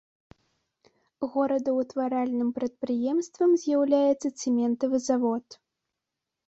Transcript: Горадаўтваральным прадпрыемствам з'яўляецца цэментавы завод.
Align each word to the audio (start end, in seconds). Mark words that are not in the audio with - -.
Горадаўтваральным 1.35 2.49
прадпрыемствам 2.57 3.51
з'яўляецца 3.67 4.27
цэментавы 4.41 4.97
завод. 5.11 5.45